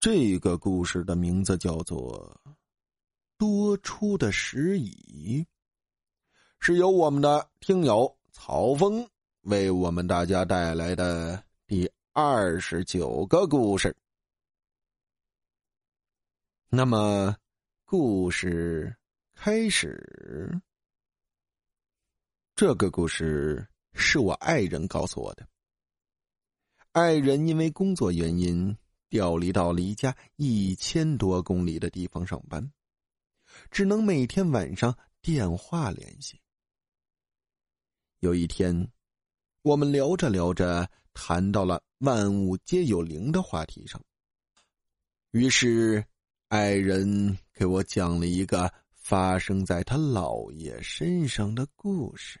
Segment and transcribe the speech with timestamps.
[0.00, 2.40] 这个故事的名字叫做
[3.36, 5.42] 《多出的石蚁》，
[6.60, 9.08] 是由我们的听友曹峰
[9.40, 13.96] 为我们大家带来的第二十九个故事。
[16.68, 17.36] 那么，
[17.84, 18.96] 故事
[19.34, 20.60] 开始。
[22.54, 25.44] 这个故事是我爱人告诉我的。
[26.92, 28.76] 爱人因为工作原因
[29.08, 32.72] 调离到离家一千多公里的地方上班，
[33.70, 36.40] 只能每天晚上电话联系。
[38.20, 38.90] 有一天，
[39.62, 44.02] 我们聊着聊着，谈到了万物皆有灵的话题上。
[45.30, 46.04] 于是，
[46.48, 52.40] 爱人给我讲了一个发生在他姥爷身上的故事。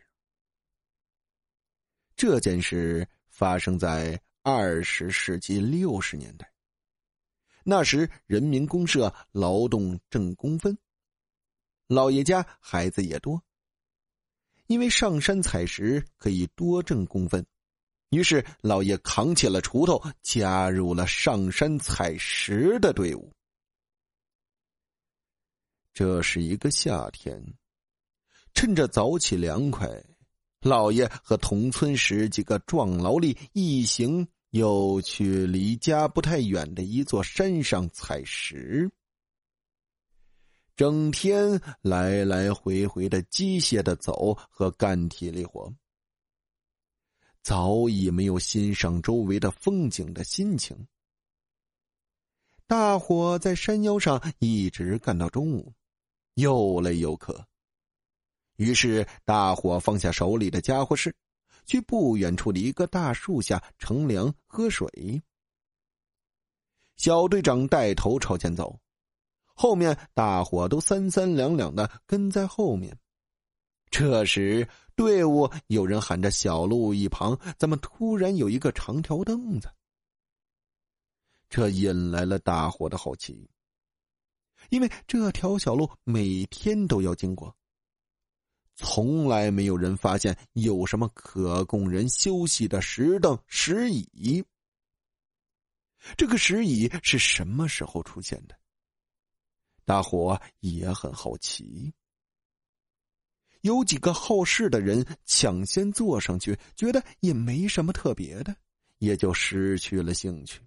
[2.16, 6.50] 这件事发生在二十世纪六十年代。
[7.70, 10.78] 那时，人民公社劳动挣工分，
[11.86, 13.42] 老爷家孩子也多。
[14.68, 17.44] 因为上山采石可以多挣工分，
[18.08, 23.30] 于是老爷扛起了锄头，加入了上山采石的队伍。
[25.92, 27.38] 这是一个夏天，
[28.54, 29.86] 趁着早起凉快。
[30.62, 38.90] 老爷和同村十几个壮劳力一行又去离家不太远的一座山上采石，
[40.74, 45.72] 整天来来回回的机械的走和干体力活，
[47.42, 50.86] 早已没有欣赏周围的风景的心情。
[52.66, 55.72] 大伙在山腰上一直干到中午，
[56.34, 57.46] 又累又渴。
[58.56, 61.14] 于是，大伙放下手里的家伙事，
[61.68, 65.22] 去不远处的一个大树下乘凉喝水。
[66.96, 68.80] 小队长带头朝前走，
[69.54, 72.98] 后面大伙都三三两两的跟在后面。
[73.90, 79.70] 这时，队伍有人喊着：“小路一旁怎么突然有一个长条凳子？”
[81.48, 83.48] 这引来了大伙的好奇，
[84.70, 87.54] 因为这条小路每天都要经过。
[88.80, 94.44] 从来没有人发现有什么可供人休息的石凳、石椅。
[96.16, 98.56] 这个石椅是什么时候出现的？
[99.84, 101.92] 大伙也很好奇。
[103.62, 108.56] 有几个好事的人抢先坐上去，觉得也没什么特别的，
[108.98, 110.60] 也就失去了兴趣。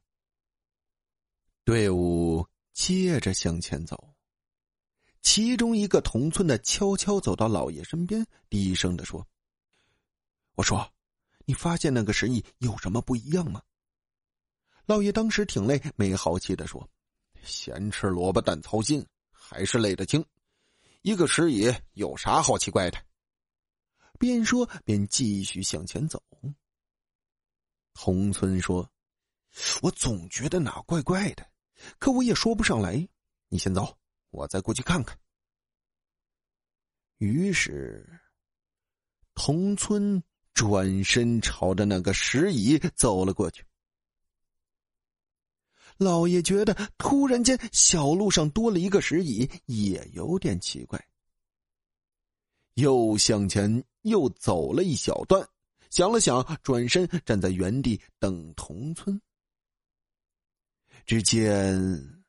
[1.63, 4.13] 队伍接着向前走。
[5.21, 9.25] 其中一个同村的悄悄走到老爷身边，低声的说
[10.55, 10.91] ：“我说，
[11.45, 13.61] 你发现那个石椅有什么不一样吗？”
[14.85, 16.89] 老爷当时挺累，没好气的说
[17.43, 20.25] ：“咸吃萝卜淡操心，还是累得轻。
[21.03, 22.97] 一个石椅有啥好奇怪的？”
[24.17, 26.21] 边说边继续向前走。
[27.93, 28.89] 同村说
[29.83, 31.47] ：“我总觉得哪怪怪的，
[31.99, 33.07] 可我也说不上来。
[33.47, 33.97] 你先走。”
[34.31, 35.17] 我再过去看看。
[37.19, 38.03] 于是，
[39.35, 43.63] 同村转身朝着那个石椅走了过去。
[45.97, 50.99] 老爷觉得突然间小路上多了一个石椅，也有点奇怪。
[52.75, 55.47] 又向前又走了一小段，
[55.91, 59.21] 想了想，转身站在原地等同村。
[61.05, 62.20] 只见。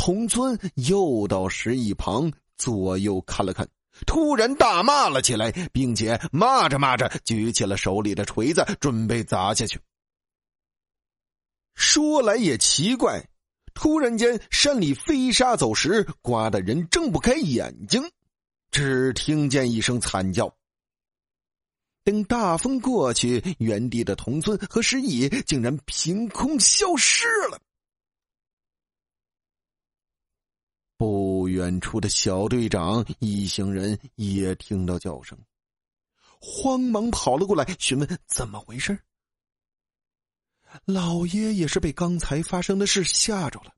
[0.00, 3.68] 同村又到石椅旁左右看了看，
[4.06, 9.78] 突然大骂了起来，并且骂着骂着举起了手里的锤子，准备砸下去。
[11.74, 13.28] 说来也奇怪，
[13.74, 18.02] 突然间山里飞沙走石，刮得人睁不开眼睛，
[18.70, 20.56] 只听见一声惨叫。
[22.04, 27.60] 等大风过去，原地的同村和石椅竟然凭空消失了。
[31.60, 35.38] 远处的小队长一行人也听到叫声，
[36.40, 38.98] 慌忙跑了过来询问怎么回事。
[40.86, 43.74] 老爷也是被刚才发生的事吓着了，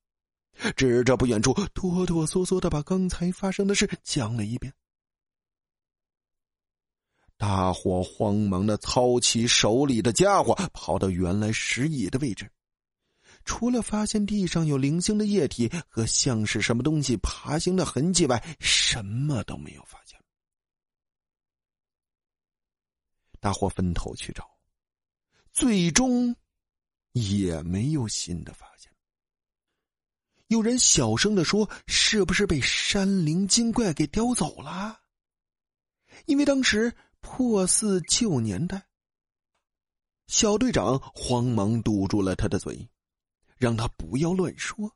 [0.77, 4.73] 指着不远处，哆哆嗦嗦的把刚才发生的事讲了一遍。
[7.37, 12.49] 大伙慌忙的操起手里的家伙，跑到原来石椅的位置。
[13.45, 20.19] 除了发现地上有零星的液体和像是什么东西爬行的痕迹外，什么都没有发现。
[23.41, 24.49] 大伙分头去找，
[25.53, 26.35] 最终
[27.13, 28.91] 也没有新的发现。
[30.47, 35.01] 有人小声的说：“是不是被山灵精怪给叼走了？”
[36.27, 38.87] 因为当时破四旧年代，
[40.27, 42.87] 小队长慌忙堵住了他的嘴，
[43.63, 44.93] 让他不要乱说。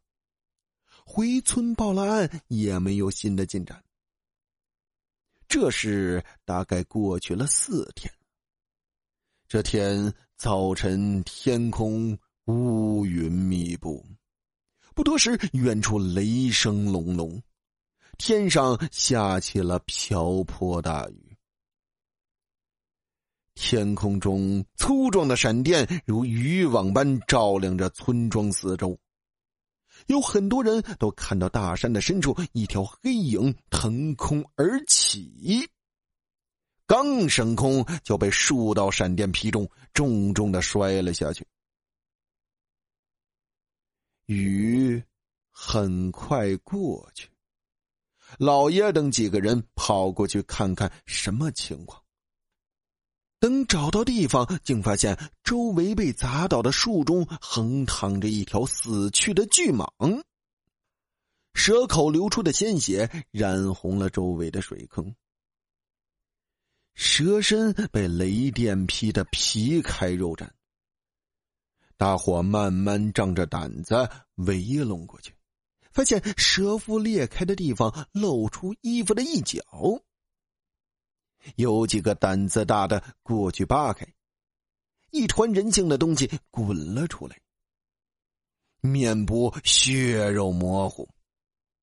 [1.04, 3.80] 回村报了案，也没有新的进展。
[5.46, 8.12] 这事大概过去了四天。
[9.46, 14.04] 这天早晨，天空乌云密布，
[14.96, 17.40] 不多时，远处雷声隆隆，
[18.18, 21.25] 天上下起了瓢泼大雨。
[23.56, 28.96] 天空中粗壮的闪电如渔网般照亮着村庄四周。
[30.06, 35.68] 有很多人都看到大山的深处，一条黑影腾空而起，
[36.86, 41.44] 刚升空就被数道闪电劈中，重重的摔了下去。
[44.26, 45.02] 雨
[45.50, 47.30] 很快过去，
[48.38, 52.00] 老爷等几个人跑过去看看什么情况。
[53.46, 60.24] 等找到地方，竟发现周围被砸倒的树中横躺着一条死去的巨蟒，
[61.54, 65.14] 蛇口流出的鲜血染红了周围的水坑，
[66.96, 70.48] 蛇身被雷电劈得皮开肉绽。
[71.96, 75.32] 大伙慢慢仗着胆子围拢过去，
[75.92, 79.62] 发现蛇腹裂开的地方露出衣服的一角。
[81.54, 84.06] 有几个胆子大的过去扒开，
[85.10, 87.38] 一团人性的东西滚了出来，
[88.80, 91.08] 面部血肉模糊，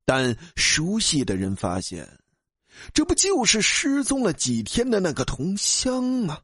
[0.06, 2.08] 但熟悉的人发现，
[2.94, 6.42] 这不就是失踪了几天的那个同乡吗？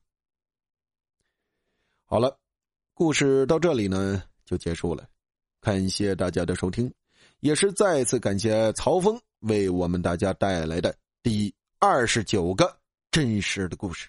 [2.06, 2.40] 好了，
[2.94, 5.08] 故事到这里呢就结束了，
[5.62, 6.92] 感谢大家的收听，
[7.42, 12.79] 也是再次感谢曹峰为我们大家带来的第二十九个。
[13.12, 14.08] 真实的故事。